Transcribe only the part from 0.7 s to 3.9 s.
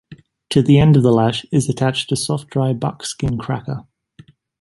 end of the lash is attached a soft, dry, buckskin cracker.